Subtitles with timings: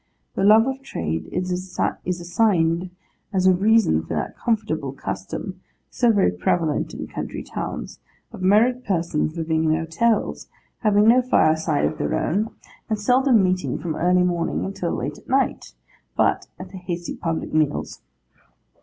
[0.33, 1.51] The love of trade is
[2.09, 2.89] assigned
[3.31, 7.99] as a reason for that comfortless custom, so very prevalent in country towns,
[8.31, 10.47] of married persons living in hotels,
[10.79, 12.49] having no fireside of their own,
[12.89, 15.75] and seldom meeting from early morning until late at night,
[16.17, 18.01] but at the hasty public meals.